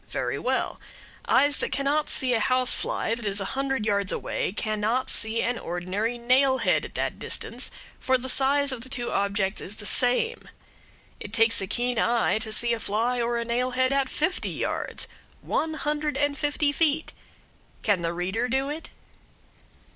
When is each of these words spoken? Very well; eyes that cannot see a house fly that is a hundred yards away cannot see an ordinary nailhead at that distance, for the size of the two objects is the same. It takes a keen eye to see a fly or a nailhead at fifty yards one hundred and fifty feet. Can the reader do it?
Very 0.09 0.39
well; 0.39 0.79
eyes 1.27 1.57
that 1.57 1.71
cannot 1.71 2.09
see 2.09 2.33
a 2.33 2.39
house 2.39 2.73
fly 2.73 3.13
that 3.13 3.23
is 3.23 3.39
a 3.39 3.45
hundred 3.53 3.85
yards 3.85 4.11
away 4.11 4.51
cannot 4.51 5.11
see 5.11 5.43
an 5.43 5.59
ordinary 5.59 6.17
nailhead 6.17 6.85
at 6.85 6.95
that 6.95 7.19
distance, 7.19 7.69
for 7.99 8.17
the 8.17 8.27
size 8.27 8.71
of 8.71 8.81
the 8.81 8.89
two 8.89 9.11
objects 9.11 9.61
is 9.61 9.75
the 9.75 9.85
same. 9.85 10.49
It 11.19 11.31
takes 11.33 11.61
a 11.61 11.67
keen 11.67 11.99
eye 11.99 12.39
to 12.39 12.51
see 12.51 12.73
a 12.73 12.79
fly 12.79 13.21
or 13.21 13.37
a 13.37 13.45
nailhead 13.45 13.91
at 13.91 14.09
fifty 14.09 14.49
yards 14.49 15.07
one 15.41 15.75
hundred 15.75 16.17
and 16.17 16.35
fifty 16.35 16.71
feet. 16.71 17.13
Can 17.83 18.01
the 18.01 18.11
reader 18.11 18.49
do 18.49 18.69
it? 18.69 18.89